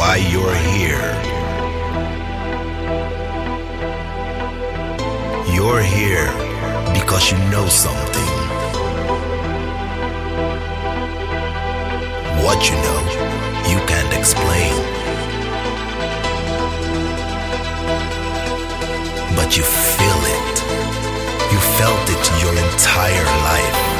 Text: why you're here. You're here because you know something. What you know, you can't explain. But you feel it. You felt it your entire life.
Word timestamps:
why 0.00 0.16
you're 0.16 0.58
here. 0.72 1.08
You're 5.54 5.82
here 5.82 6.28
because 6.96 7.30
you 7.30 7.38
know 7.52 7.66
something. 7.68 8.32
What 12.44 12.60
you 12.70 12.76
know, 12.86 13.00
you 13.72 13.78
can't 13.90 14.12
explain. 14.20 14.72
But 19.36 19.58
you 19.58 19.64
feel 19.96 20.20
it. 20.38 20.56
You 21.52 21.60
felt 21.78 22.04
it 22.14 22.24
your 22.42 22.54
entire 22.66 23.28
life. 23.50 23.99